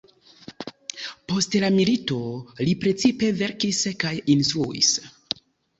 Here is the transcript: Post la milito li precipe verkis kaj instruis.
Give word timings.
Post 1.33 1.57
la 1.65 1.69
milito 1.77 2.19
li 2.65 2.75
precipe 2.87 3.33
verkis 3.45 3.87
kaj 4.07 4.19
instruis. 4.39 4.95